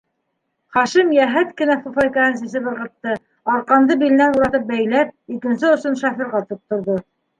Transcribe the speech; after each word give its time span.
Хашим 0.75 1.11
йәһәт 1.17 1.51
кенә 1.61 1.75
фуфайкаһын 1.83 2.39
сисеп 2.39 2.69
ырғытты, 2.73 3.13
арҡанды 3.57 3.99
биленән 4.05 4.41
уратып 4.41 4.67
бәйләп, 4.73 5.13
икенсе 5.37 5.71
осон 5.77 6.01
шоферға 6.05 6.43
тотторҙо: 6.49 6.99